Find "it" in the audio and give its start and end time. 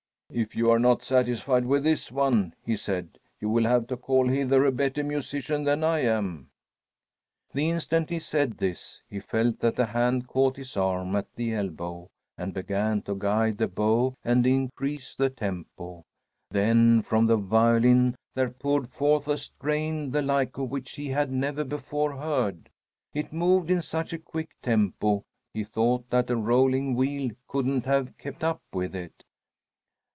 23.13-23.33, 28.95-29.25